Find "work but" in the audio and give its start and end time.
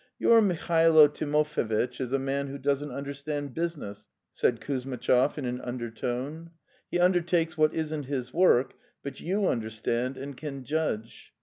8.33-9.19